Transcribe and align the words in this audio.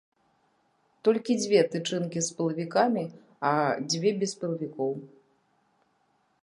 Толькі 1.07 1.31
дзве 1.41 1.59
тычынкі 1.75 2.19
з 2.29 2.39
пылавікамі, 2.39 3.03
а 3.51 3.55
дзве 3.89 4.09
без 4.25 4.31
пылавікоў. 4.43 4.93